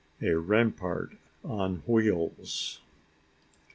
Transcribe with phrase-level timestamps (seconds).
[0.19, 1.15] A RAMPART
[1.45, 2.79] ON WHEELS.